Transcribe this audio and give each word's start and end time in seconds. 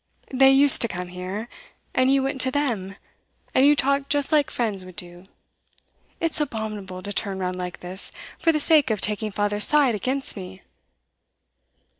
They 0.33 0.49
used 0.49 0.81
to 0.81 0.87
come 0.87 1.09
here, 1.09 1.47
and 1.93 2.11
you 2.11 2.23
went 2.23 2.41
to 2.41 2.49
them; 2.49 2.95
and 3.53 3.67
you 3.67 3.75
talked 3.75 4.09
just 4.09 4.31
like 4.31 4.49
friends 4.49 4.83
would 4.83 4.95
do. 4.95 5.25
It's 6.19 6.41
abominable 6.41 7.03
to 7.03 7.13
turn 7.13 7.37
round 7.37 7.55
like 7.57 7.81
this, 7.81 8.11
for 8.39 8.51
the 8.51 8.59
sake 8.59 8.89
of 8.89 8.99
taking 8.99 9.29
father's 9.29 9.65
side 9.65 9.93
against 9.93 10.35
me! 10.35 10.63